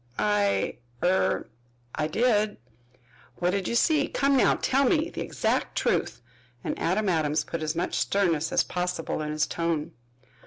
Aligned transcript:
"I 0.17 0.77
er 1.03 1.47
I 1.93 2.07
did." 2.07 2.57
"What 3.35 3.51
did 3.51 3.67
you 3.67 3.75
see? 3.75 4.07
Come 4.07 4.35
now, 4.35 4.55
tell 4.55 4.83
me 4.83 5.11
the 5.11 5.21
exact 5.21 5.77
truth," 5.77 6.23
and 6.63 6.73
Adam 6.79 7.07
Adams 7.07 7.43
put 7.43 7.61
as 7.61 7.75
much 7.75 7.89
of 7.89 7.99
sternness 8.01 8.51
as 8.51 8.63
possible 8.63 9.21
in 9.21 9.29
his 9.31 9.45
tone. 9.45 9.91